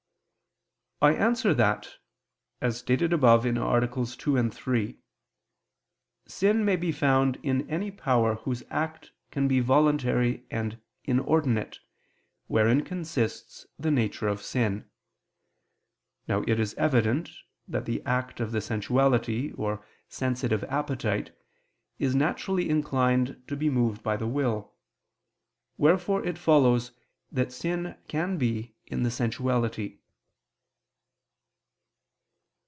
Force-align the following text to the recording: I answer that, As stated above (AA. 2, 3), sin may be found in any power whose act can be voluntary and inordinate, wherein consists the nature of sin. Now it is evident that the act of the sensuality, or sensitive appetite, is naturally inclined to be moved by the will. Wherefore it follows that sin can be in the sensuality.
I 1.03 1.13
answer 1.15 1.51
that, 1.55 1.95
As 2.61 2.77
stated 2.77 3.11
above 3.11 3.43
(AA. 3.43 3.79
2, 3.79 4.49
3), 4.51 4.99
sin 6.27 6.63
may 6.63 6.75
be 6.75 6.91
found 6.91 7.39
in 7.41 7.67
any 7.67 7.89
power 7.89 8.35
whose 8.35 8.61
act 8.69 9.11
can 9.31 9.47
be 9.47 9.61
voluntary 9.61 10.45
and 10.51 10.79
inordinate, 11.03 11.79
wherein 12.45 12.83
consists 12.85 13.65
the 13.79 13.89
nature 13.89 14.27
of 14.27 14.43
sin. 14.43 14.91
Now 16.27 16.43
it 16.45 16.59
is 16.59 16.75
evident 16.75 17.31
that 17.67 17.85
the 17.85 18.05
act 18.05 18.39
of 18.39 18.51
the 18.51 18.61
sensuality, 18.61 19.53
or 19.53 19.83
sensitive 20.07 20.63
appetite, 20.65 21.35
is 21.97 22.13
naturally 22.13 22.69
inclined 22.69 23.41
to 23.47 23.55
be 23.55 23.71
moved 23.71 24.03
by 24.03 24.17
the 24.17 24.27
will. 24.27 24.75
Wherefore 25.77 26.23
it 26.23 26.37
follows 26.37 26.91
that 27.31 27.51
sin 27.51 27.97
can 28.07 28.37
be 28.37 28.75
in 28.85 29.01
the 29.01 29.09
sensuality. 29.09 29.97